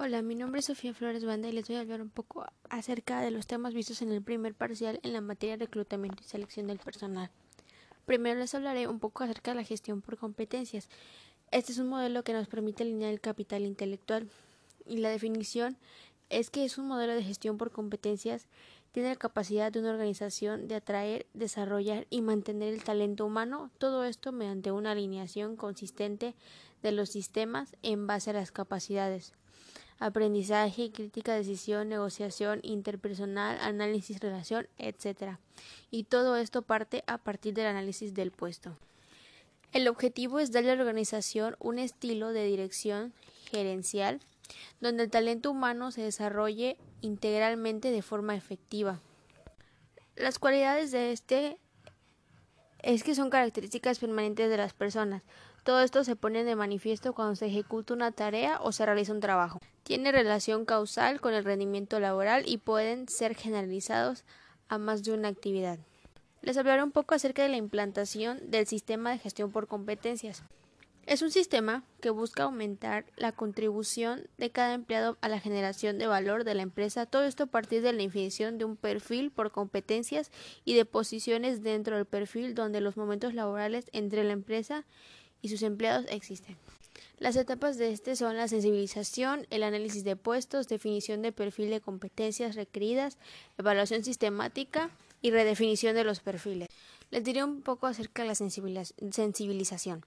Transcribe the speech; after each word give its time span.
Hola, 0.00 0.22
mi 0.22 0.36
nombre 0.36 0.60
es 0.60 0.66
Sofía 0.66 0.94
Flores 0.94 1.24
Banda 1.24 1.48
y 1.48 1.52
les 1.52 1.66
voy 1.66 1.76
a 1.76 1.80
hablar 1.80 2.00
un 2.00 2.08
poco 2.08 2.46
acerca 2.70 3.20
de 3.20 3.32
los 3.32 3.48
temas 3.48 3.74
vistos 3.74 4.00
en 4.00 4.12
el 4.12 4.22
primer 4.22 4.54
parcial 4.54 5.00
en 5.02 5.12
la 5.12 5.20
materia 5.20 5.56
de 5.56 5.64
reclutamiento 5.64 6.22
y 6.22 6.28
selección 6.28 6.68
del 6.68 6.78
personal. 6.78 7.32
Primero 8.06 8.38
les 8.38 8.54
hablaré 8.54 8.86
un 8.86 9.00
poco 9.00 9.24
acerca 9.24 9.50
de 9.50 9.56
la 9.56 9.64
gestión 9.64 10.00
por 10.00 10.16
competencias. 10.16 10.88
Este 11.50 11.72
es 11.72 11.78
un 11.78 11.88
modelo 11.88 12.22
que 12.22 12.32
nos 12.32 12.46
permite 12.46 12.84
alinear 12.84 13.10
el 13.10 13.20
capital 13.20 13.62
intelectual 13.62 14.30
y 14.86 14.98
la 14.98 15.10
definición 15.10 15.76
es 16.30 16.48
que 16.50 16.64
es 16.64 16.78
un 16.78 16.86
modelo 16.86 17.14
de 17.14 17.24
gestión 17.24 17.58
por 17.58 17.72
competencias 17.72 18.46
tiene 18.92 19.08
la 19.08 19.16
capacidad 19.16 19.72
de 19.72 19.80
una 19.80 19.90
organización 19.90 20.68
de 20.68 20.76
atraer, 20.76 21.26
desarrollar 21.34 22.06
y 22.08 22.22
mantener 22.22 22.72
el 22.72 22.84
talento 22.84 23.26
humano, 23.26 23.72
todo 23.78 24.04
esto 24.04 24.30
mediante 24.30 24.70
una 24.70 24.92
alineación 24.92 25.56
consistente 25.56 26.36
de 26.82 26.92
los 26.92 27.10
sistemas 27.10 27.76
en 27.82 28.06
base 28.06 28.30
a 28.30 28.34
las 28.34 28.52
capacidades 28.52 29.34
aprendizaje, 29.98 30.90
crítica, 30.90 31.34
decisión, 31.34 31.88
negociación 31.88 32.60
interpersonal, 32.62 33.58
análisis, 33.60 34.20
relación, 34.20 34.68
etc. 34.78 35.38
Y 35.90 36.04
todo 36.04 36.36
esto 36.36 36.62
parte 36.62 37.04
a 37.06 37.18
partir 37.18 37.54
del 37.54 37.66
análisis 37.66 38.14
del 38.14 38.30
puesto. 38.30 38.76
El 39.72 39.88
objetivo 39.88 40.38
es 40.38 40.52
darle 40.52 40.70
a 40.70 40.76
la 40.76 40.82
organización 40.82 41.56
un 41.58 41.78
estilo 41.78 42.32
de 42.32 42.44
dirección 42.44 43.12
gerencial 43.50 44.20
donde 44.80 45.04
el 45.04 45.10
talento 45.10 45.50
humano 45.50 45.90
se 45.90 46.02
desarrolle 46.02 46.78
integralmente 47.02 47.90
de 47.90 48.02
forma 48.02 48.34
efectiva. 48.34 49.00
Las 50.16 50.38
cualidades 50.38 50.90
de 50.90 51.12
este 51.12 51.58
es 52.82 53.02
que 53.02 53.14
son 53.14 53.30
características 53.30 53.98
permanentes 53.98 54.48
de 54.48 54.56
las 54.56 54.72
personas. 54.72 55.22
Todo 55.64 55.80
esto 55.80 56.04
se 56.04 56.16
pone 56.16 56.44
de 56.44 56.56
manifiesto 56.56 57.12
cuando 57.12 57.34
se 57.34 57.46
ejecuta 57.46 57.94
una 57.94 58.12
tarea 58.12 58.58
o 58.62 58.72
se 58.72 58.86
realiza 58.86 59.12
un 59.12 59.20
trabajo. 59.20 59.60
Tiene 59.82 60.12
relación 60.12 60.64
causal 60.64 61.20
con 61.20 61.34
el 61.34 61.44
rendimiento 61.44 62.00
laboral 62.00 62.44
y 62.46 62.58
pueden 62.58 63.08
ser 63.08 63.34
generalizados 63.34 64.24
a 64.68 64.78
más 64.78 65.02
de 65.02 65.12
una 65.12 65.28
actividad. 65.28 65.78
Les 66.40 66.56
hablaré 66.56 66.82
un 66.82 66.92
poco 66.92 67.14
acerca 67.14 67.42
de 67.42 67.48
la 67.48 67.56
implantación 67.56 68.50
del 68.50 68.66
sistema 68.66 69.10
de 69.10 69.18
gestión 69.18 69.50
por 69.50 69.66
competencias. 69.66 70.42
Es 71.08 71.22
un 71.22 71.30
sistema 71.30 71.84
que 72.02 72.10
busca 72.10 72.42
aumentar 72.42 73.06
la 73.16 73.32
contribución 73.32 74.28
de 74.36 74.50
cada 74.50 74.74
empleado 74.74 75.16
a 75.22 75.30
la 75.30 75.40
generación 75.40 75.96
de 75.96 76.06
valor 76.06 76.44
de 76.44 76.54
la 76.54 76.60
empresa, 76.60 77.06
todo 77.06 77.24
esto 77.24 77.44
a 77.44 77.46
partir 77.46 77.80
de 77.80 77.94
la 77.94 78.02
definición 78.02 78.58
de 78.58 78.66
un 78.66 78.76
perfil 78.76 79.30
por 79.30 79.50
competencias 79.50 80.30
y 80.66 80.74
de 80.74 80.84
posiciones 80.84 81.62
dentro 81.62 81.96
del 81.96 82.04
perfil 82.04 82.54
donde 82.54 82.82
los 82.82 82.98
momentos 82.98 83.32
laborales 83.32 83.86
entre 83.94 84.22
la 84.22 84.34
empresa 84.34 84.84
y 85.40 85.48
sus 85.48 85.62
empleados 85.62 86.04
existen. 86.10 86.58
Las 87.18 87.36
etapas 87.36 87.78
de 87.78 87.90
este 87.90 88.14
son 88.14 88.36
la 88.36 88.46
sensibilización, 88.46 89.46
el 89.48 89.62
análisis 89.62 90.04
de 90.04 90.14
puestos, 90.14 90.68
definición 90.68 91.22
de 91.22 91.32
perfil 91.32 91.70
de 91.70 91.80
competencias 91.80 92.54
requeridas, 92.54 93.16
evaluación 93.56 94.04
sistemática 94.04 94.90
y 95.22 95.30
redefinición 95.30 95.94
de 95.94 96.04
los 96.04 96.20
perfiles. 96.20 96.68
Les 97.10 97.24
diré 97.24 97.42
un 97.44 97.62
poco 97.62 97.86
acerca 97.86 98.20
de 98.20 98.28
la 98.28 98.34
sensibilización. 98.34 100.04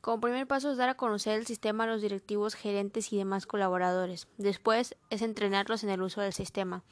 Como 0.00 0.20
primer 0.20 0.46
paso 0.46 0.70
es 0.70 0.78
dar 0.78 0.88
a 0.88 0.96
conocer 0.96 1.38
el 1.38 1.46
sistema 1.46 1.84
a 1.84 1.86
los 1.86 2.00
directivos, 2.00 2.54
gerentes 2.54 3.12
y 3.12 3.18
demás 3.18 3.46
colaboradores. 3.46 4.28
Después 4.38 4.96
es 5.10 5.20
entrenarlos 5.20 5.84
en 5.84 5.90
el 5.90 6.00
uso 6.00 6.22
del 6.22 6.32
sistema. 6.32 6.82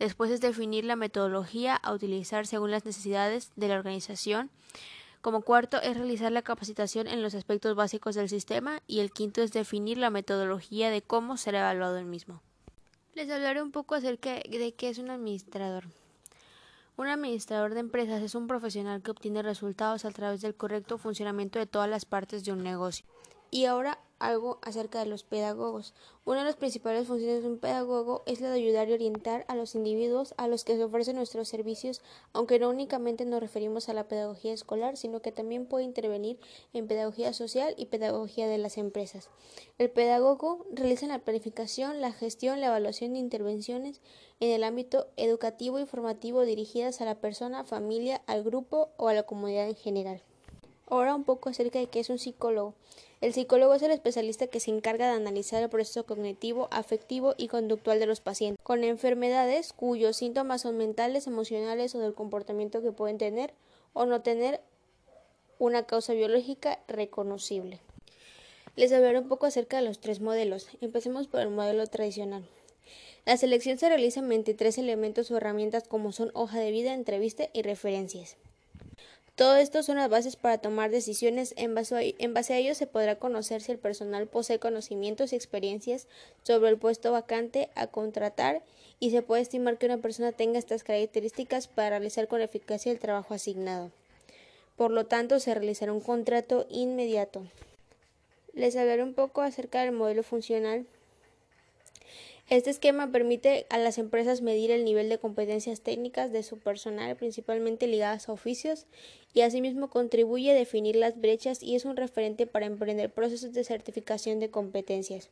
Después 0.00 0.32
es 0.32 0.40
definir 0.40 0.84
la 0.84 0.96
metodología 0.96 1.76
a 1.76 1.92
utilizar 1.92 2.44
según 2.44 2.72
las 2.72 2.84
necesidades 2.84 3.52
de 3.54 3.68
la 3.68 3.76
organización. 3.76 4.50
Como 5.20 5.42
cuarto 5.42 5.80
es 5.80 5.96
realizar 5.96 6.32
la 6.32 6.42
capacitación 6.42 7.06
en 7.06 7.22
los 7.22 7.36
aspectos 7.36 7.76
básicos 7.76 8.16
del 8.16 8.28
sistema 8.28 8.82
y 8.88 8.98
el 8.98 9.12
quinto 9.12 9.42
es 9.42 9.52
definir 9.52 9.98
la 9.98 10.10
metodología 10.10 10.90
de 10.90 11.02
cómo 11.02 11.36
será 11.36 11.60
evaluado 11.60 11.98
el 11.98 12.04
mismo. 12.04 12.42
Les 13.14 13.30
hablaré 13.30 13.62
un 13.62 13.70
poco 13.70 13.94
acerca 13.94 14.34
de 14.34 14.74
qué 14.76 14.88
es 14.88 14.98
un 14.98 15.10
administrador. 15.10 15.84
Un 16.96 17.08
administrador 17.08 17.74
de 17.74 17.80
empresas 17.80 18.22
es 18.22 18.34
un 18.34 18.46
profesional 18.46 19.02
que 19.02 19.10
obtiene 19.10 19.42
resultados 19.42 20.06
a 20.06 20.10
través 20.10 20.40
del 20.40 20.54
correcto 20.54 20.96
funcionamiento 20.96 21.58
de 21.58 21.66
todas 21.66 21.90
las 21.90 22.06
partes 22.06 22.42
de 22.44 22.52
un 22.52 22.62
negocio. 22.62 23.04
Y 23.50 23.66
ahora 23.66 23.98
algo 24.18 24.58
acerca 24.62 24.98
de 24.98 25.06
los 25.06 25.24
pedagogos. 25.24 25.94
Una 26.24 26.40
de 26.40 26.46
las 26.46 26.56
principales 26.56 27.06
funciones 27.06 27.42
de 27.42 27.48
un 27.48 27.58
pedagogo 27.58 28.22
es 28.26 28.40
la 28.40 28.50
de 28.50 28.56
ayudar 28.56 28.88
y 28.88 28.94
orientar 28.94 29.44
a 29.48 29.54
los 29.54 29.74
individuos 29.74 30.34
a 30.36 30.48
los 30.48 30.64
que 30.64 30.76
se 30.76 30.84
ofrecen 30.84 31.16
nuestros 31.16 31.48
servicios, 31.48 32.02
aunque 32.32 32.58
no 32.58 32.68
únicamente 32.68 33.24
nos 33.24 33.40
referimos 33.40 33.88
a 33.88 33.92
la 33.92 34.08
pedagogía 34.08 34.52
escolar, 34.52 34.96
sino 34.96 35.20
que 35.20 35.32
también 35.32 35.66
puede 35.66 35.84
intervenir 35.84 36.38
en 36.72 36.88
pedagogía 36.88 37.32
social 37.32 37.74
y 37.76 37.86
pedagogía 37.86 38.48
de 38.48 38.58
las 38.58 38.78
empresas. 38.78 39.28
El 39.78 39.90
pedagogo 39.90 40.66
realiza 40.72 41.06
la 41.06 41.20
planificación, 41.20 42.00
la 42.00 42.12
gestión, 42.12 42.60
la 42.60 42.68
evaluación 42.68 43.12
de 43.12 43.20
intervenciones 43.20 44.00
en 44.40 44.50
el 44.50 44.64
ámbito 44.64 45.06
educativo 45.16 45.78
y 45.78 45.86
formativo 45.86 46.42
dirigidas 46.42 47.00
a 47.00 47.04
la 47.04 47.20
persona, 47.20 47.64
familia, 47.64 48.22
al 48.26 48.42
grupo 48.42 48.90
o 48.96 49.08
a 49.08 49.14
la 49.14 49.22
comunidad 49.24 49.68
en 49.68 49.76
general. 49.76 50.22
Ahora 50.88 51.14
un 51.14 51.24
poco 51.24 51.48
acerca 51.48 51.78
de 51.78 51.88
qué 51.88 52.00
es 52.00 52.10
un 52.10 52.18
psicólogo. 52.18 52.74
El 53.20 53.32
psicólogo 53.32 53.74
es 53.74 53.82
el 53.82 53.90
especialista 53.90 54.46
que 54.46 54.60
se 54.60 54.70
encarga 54.70 55.08
de 55.08 55.16
analizar 55.16 55.62
el 55.62 55.68
proceso 55.68 56.06
cognitivo, 56.06 56.68
afectivo 56.70 57.34
y 57.36 57.48
conductual 57.48 57.98
de 57.98 58.06
los 58.06 58.20
pacientes 58.20 58.62
con 58.62 58.84
enfermedades 58.84 59.72
cuyos 59.72 60.16
síntomas 60.16 60.62
son 60.62 60.76
mentales, 60.76 61.26
emocionales 61.26 61.94
o 61.94 61.98
del 61.98 62.14
comportamiento 62.14 62.82
que 62.82 62.92
pueden 62.92 63.18
tener 63.18 63.52
o 63.94 64.06
no 64.06 64.22
tener 64.22 64.60
una 65.58 65.86
causa 65.86 66.12
biológica 66.12 66.78
reconocible. 66.86 67.80
Les 68.76 68.92
hablaré 68.92 69.18
un 69.18 69.28
poco 69.28 69.46
acerca 69.46 69.78
de 69.78 69.84
los 69.84 69.98
tres 70.00 70.20
modelos. 70.20 70.68
Empecemos 70.80 71.26
por 71.26 71.40
el 71.40 71.48
modelo 71.48 71.86
tradicional. 71.86 72.46
La 73.24 73.36
selección 73.36 73.78
se 73.78 73.88
realiza 73.88 74.22
mediante 74.22 74.54
tres 74.54 74.78
elementos 74.78 75.30
o 75.30 75.36
herramientas 75.36 75.88
como 75.88 76.12
son 76.12 76.30
hoja 76.34 76.60
de 76.60 76.70
vida, 76.70 76.92
entrevista 76.92 77.48
y 77.52 77.62
referencias. 77.62 78.36
Todo 79.36 79.56
esto 79.56 79.82
son 79.82 79.98
las 79.98 80.08
bases 80.08 80.34
para 80.34 80.56
tomar 80.56 80.90
decisiones. 80.90 81.52
En 81.58 81.74
base, 81.74 81.94
a, 81.94 82.56
ello 82.56 82.74
se 82.74 82.86
podrá 82.86 83.16
conocer 83.16 83.60
si 83.60 83.70
el 83.70 83.78
personal 83.78 84.26
posee 84.26 84.58
conocimientos 84.58 85.32
y 85.32 85.36
experiencias 85.36 86.06
sobre 86.42 86.70
el 86.70 86.78
puesto 86.78 87.12
vacante 87.12 87.68
a 87.74 87.86
contratar 87.86 88.62
y 88.98 89.10
se 89.10 89.20
puede 89.20 89.42
estimar 89.42 89.76
que 89.76 89.84
una 89.84 89.98
persona 89.98 90.32
tenga 90.32 90.58
estas 90.58 90.84
características 90.84 91.68
para 91.68 91.90
realizar 91.90 92.28
con 92.28 92.40
eficacia 92.40 92.90
el 92.90 92.98
trabajo 92.98 93.34
asignado. 93.34 93.90
Por 94.74 94.90
lo 94.90 95.04
tanto, 95.04 95.38
se 95.38 95.52
realizará 95.52 95.92
un 95.92 96.00
contrato 96.00 96.66
inmediato. 96.70 97.42
Les 98.54 98.74
hablaré 98.74 99.02
un 99.02 99.12
poco 99.12 99.42
acerca 99.42 99.82
del 99.82 99.92
modelo 99.92 100.22
funcional 100.22 100.86
este 102.48 102.70
esquema 102.70 103.10
permite 103.10 103.66
a 103.70 103.78
las 103.78 103.98
empresas 103.98 104.40
medir 104.40 104.70
el 104.70 104.84
nivel 104.84 105.08
de 105.08 105.18
competencias 105.18 105.80
técnicas 105.80 106.30
de 106.30 106.44
su 106.44 106.58
personal, 106.58 107.16
principalmente 107.16 107.88
ligadas 107.88 108.28
a 108.28 108.32
oficios, 108.32 108.86
y 109.34 109.40
asimismo 109.40 109.90
contribuye 109.90 110.52
a 110.52 110.54
definir 110.54 110.94
las 110.94 111.20
brechas 111.20 111.60
y 111.60 111.74
es 111.74 111.84
un 111.84 111.96
referente 111.96 112.46
para 112.46 112.66
emprender 112.66 113.10
procesos 113.10 113.52
de 113.52 113.64
certificación 113.64 114.38
de 114.38 114.48
competencias. 114.48 115.28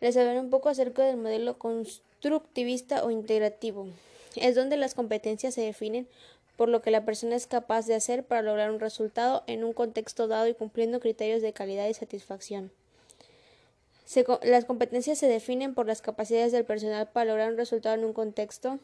Les 0.00 0.18
hablaré 0.18 0.40
un 0.40 0.50
poco 0.50 0.68
acerca 0.68 1.02
del 1.02 1.16
modelo 1.16 1.58
constructivista 1.58 3.04
o 3.04 3.10
integrativo. 3.10 3.88
Es 4.36 4.54
donde 4.54 4.76
las 4.76 4.94
competencias 4.94 5.54
se 5.54 5.62
definen 5.62 6.06
por 6.58 6.68
lo 6.68 6.82
que 6.82 6.90
la 6.90 7.06
persona 7.06 7.36
es 7.36 7.46
capaz 7.46 7.86
de 7.86 7.94
hacer 7.94 8.22
para 8.22 8.42
lograr 8.42 8.70
un 8.70 8.80
resultado 8.80 9.44
en 9.46 9.64
un 9.64 9.72
contexto 9.72 10.28
dado 10.28 10.46
y 10.46 10.54
cumpliendo 10.54 11.00
criterios 11.00 11.40
de 11.40 11.54
calidad 11.54 11.88
y 11.88 11.94
satisfacción 11.94 12.70
las 14.42 14.64
competencias 14.64 15.18
se 15.18 15.28
definen 15.28 15.74
por 15.74 15.86
las 15.86 16.00
capacidades 16.00 16.52
del 16.52 16.64
personal 16.64 17.08
para 17.10 17.26
lograr 17.26 17.50
un 17.52 17.58
resultado 17.58 17.94
en 17.94 18.04
un 18.04 18.12
contexto, 18.12 18.78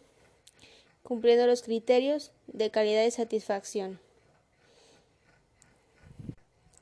cumpliendo 1.02 1.46
los 1.46 1.62
criterios 1.62 2.32
de 2.46 2.70
calidad 2.70 3.04
y 3.04 3.10
satisfacción. 3.10 4.00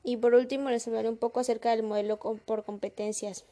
Y 0.03 0.17
por 0.17 0.33
último 0.33 0.69
les 0.69 0.85
hablaré 0.87 1.07
un 1.07 1.17
poco 1.17 1.39
acerca 1.39 1.71
del 1.71 1.83
modelo 1.83 2.17
por 2.17 2.65
competencias. 2.65 3.45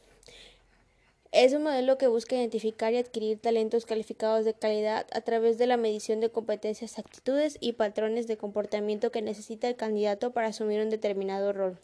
Es 1.32 1.54
un 1.54 1.62
modelo 1.62 1.96
que 1.96 2.08
busca 2.08 2.36
identificar 2.36 2.92
y 2.92 2.98
adquirir 2.98 3.38
talentos 3.38 3.86
calificados 3.86 4.44
de 4.44 4.52
calidad 4.52 5.06
a 5.12 5.22
través 5.22 5.56
de 5.56 5.66
la 5.66 5.78
medición 5.78 6.20
de 6.20 6.28
competencias, 6.28 6.98
actitudes 6.98 7.56
y 7.58 7.72
patrones 7.72 8.26
de 8.26 8.36
comportamiento 8.36 9.10
que 9.10 9.22
necesita 9.22 9.66
el 9.66 9.76
candidato 9.76 10.32
para 10.32 10.48
asumir 10.48 10.82
un 10.82 10.90
determinado 10.90 11.54
rol. 11.54 11.78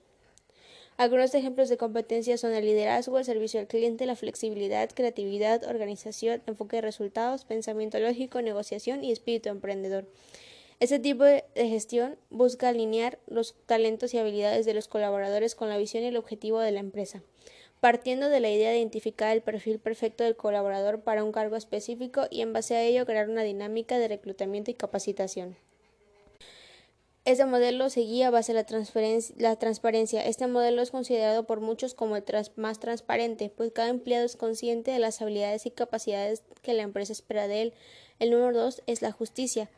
Algunos 0.98 1.32
ejemplos 1.36 1.68
de 1.68 1.76
competencias 1.76 2.40
son 2.40 2.54
el 2.54 2.64
liderazgo, 2.64 3.20
el 3.20 3.24
servicio 3.24 3.60
al 3.60 3.68
cliente, 3.68 4.04
la 4.04 4.16
flexibilidad, 4.16 4.90
creatividad, 4.92 5.62
organización, 5.62 6.42
enfoque 6.48 6.74
de 6.74 6.82
resultados, 6.82 7.44
pensamiento 7.44 8.00
lógico, 8.00 8.42
negociación 8.42 9.04
y 9.04 9.12
espíritu 9.12 9.48
emprendedor. 9.48 10.06
Este 10.80 10.98
tipo 10.98 11.22
de 11.22 11.44
gestión 11.54 12.16
busca 12.30 12.70
alinear 12.70 13.20
los 13.28 13.54
talentos 13.66 14.12
y 14.12 14.18
habilidades 14.18 14.66
de 14.66 14.74
los 14.74 14.88
colaboradores 14.88 15.54
con 15.54 15.68
la 15.68 15.78
visión 15.78 16.02
y 16.02 16.08
el 16.08 16.16
objetivo 16.16 16.58
de 16.58 16.72
la 16.72 16.80
empresa, 16.80 17.22
partiendo 17.78 18.28
de 18.28 18.40
la 18.40 18.50
idea 18.50 18.70
de 18.70 18.78
identificar 18.78 19.32
el 19.36 19.42
perfil 19.42 19.78
perfecto 19.78 20.24
del 20.24 20.34
colaborador 20.34 21.02
para 21.02 21.22
un 21.22 21.30
cargo 21.30 21.54
específico 21.54 22.26
y 22.28 22.40
en 22.40 22.52
base 22.52 22.74
a 22.74 22.82
ello 22.82 23.06
crear 23.06 23.28
una 23.30 23.44
dinámica 23.44 23.98
de 23.98 24.08
reclutamiento 24.08 24.72
y 24.72 24.74
capacitación. 24.74 25.56
Este 27.28 27.44
modelo 27.44 27.90
se 27.90 28.00
guía 28.00 28.30
base 28.30 28.54
la, 28.54 28.64
la 29.36 29.56
transparencia. 29.56 30.24
Este 30.24 30.46
modelo 30.46 30.80
es 30.80 30.90
considerado 30.90 31.44
por 31.44 31.60
muchos 31.60 31.92
como 31.92 32.16
el 32.16 32.24
más 32.56 32.80
transparente, 32.80 33.52
pues 33.54 33.70
cada 33.70 33.90
empleado 33.90 34.24
es 34.24 34.34
consciente 34.34 34.92
de 34.92 34.98
las 34.98 35.20
habilidades 35.20 35.66
y 35.66 35.70
capacidades 35.70 36.42
que 36.62 36.72
la 36.72 36.84
empresa 36.84 37.12
espera 37.12 37.46
de 37.46 37.60
él. 37.60 37.74
El 38.18 38.30
número 38.30 38.58
dos 38.58 38.82
es 38.86 39.02
la 39.02 39.12
justicia. 39.12 39.68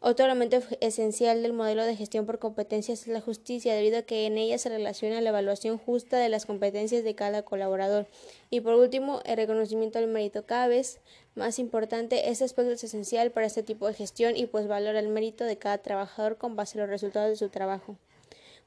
Otro 0.00 0.26
elemento 0.26 0.60
esencial 0.80 1.42
del 1.42 1.52
modelo 1.52 1.84
de 1.84 1.96
gestión 1.96 2.24
por 2.24 2.38
competencias 2.38 3.02
es 3.02 3.08
la 3.08 3.20
justicia, 3.20 3.74
debido 3.74 3.98
a 3.98 4.02
que 4.02 4.26
en 4.26 4.38
ella 4.38 4.56
se 4.56 4.68
relaciona 4.68 5.20
la 5.20 5.30
evaluación 5.30 5.76
justa 5.76 6.18
de 6.18 6.28
las 6.28 6.46
competencias 6.46 7.02
de 7.02 7.16
cada 7.16 7.42
colaborador. 7.42 8.06
Y 8.48 8.60
por 8.60 8.74
último, 8.74 9.20
el 9.24 9.36
reconocimiento 9.36 9.98
del 9.98 10.06
mérito. 10.06 10.46
Cada 10.46 10.68
vez 10.68 11.00
más 11.34 11.58
importante, 11.58 12.30
este 12.30 12.44
aspecto 12.44 12.70
es 12.70 12.84
esencial 12.84 13.32
para 13.32 13.46
este 13.46 13.64
tipo 13.64 13.88
de 13.88 13.94
gestión 13.94 14.36
y 14.36 14.46
pues 14.46 14.68
valora 14.68 15.00
el 15.00 15.08
mérito 15.08 15.44
de 15.44 15.58
cada 15.58 15.78
trabajador 15.78 16.36
con 16.36 16.54
base 16.54 16.78
en 16.78 16.82
los 16.82 16.90
resultados 16.90 17.30
de 17.30 17.36
su 17.36 17.48
trabajo. 17.48 17.96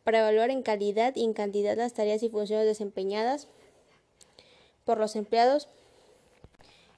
Para 0.03 0.19
evaluar 0.19 0.49
en 0.49 0.63
calidad 0.63 1.15
y 1.15 1.23
en 1.23 1.31
cantidad 1.31 1.77
las 1.77 1.93
tareas 1.93 2.23
y 2.23 2.29
funciones 2.29 2.65
desempeñadas 2.65 3.47
por 4.83 4.97
los 4.97 5.15
empleados, 5.15 5.69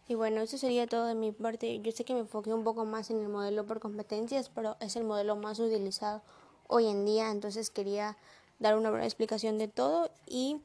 y 0.08 0.16
bueno, 0.16 0.42
eso 0.42 0.58
sería 0.58 0.88
todo 0.88 1.06
de 1.06 1.16
mi 1.16 1.32
parte. 1.32 1.80
Yo 1.80 1.92
sé 1.92 2.04
que 2.04 2.14
me 2.14 2.22
enfoqué 2.22 2.54
un 2.54 2.64
poco 2.64 2.86
más 2.86 3.10
en 3.10 3.22
el 3.22 3.30
modelo 3.30 3.66
por 3.66 3.80
competencias, 3.80 4.50
pero 4.50 4.76
es 4.80 4.96
el 4.96 5.04
modelo 5.04 5.36
más 5.36 5.60
utilizado 5.60 6.22
hoy 6.68 6.88
en 6.88 7.06
día, 7.06 7.32
entonces 7.32 7.70
quería 7.70 8.18
dar 8.60 8.78
una 8.78 8.90
breve 8.90 9.06
explicación 9.06 9.58
de 9.58 9.68
todo 9.68 10.10
y 10.28 10.62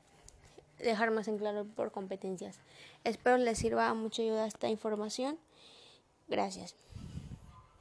dejar 0.79 1.11
más 1.11 1.29
en 1.29 1.39
claro 1.39 1.65
por 1.65 1.91
competencias. 1.93 2.59
Espero 3.05 3.37
les 3.37 3.59
sirva 3.59 3.93
mucha 3.95 4.23
ayuda 4.23 4.47
esta 4.47 4.69
información. 4.69 5.39
Gracias. 6.29 6.75